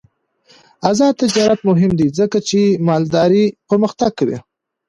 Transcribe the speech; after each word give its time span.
آزاد 0.89 1.13
تجارت 1.23 1.59
مهم 1.69 1.91
دی 1.99 2.07
ځکه 2.19 2.37
چې 2.49 2.59
مالداري 2.87 3.45
پرمختګ 3.69 4.11
کوي. 4.19 4.37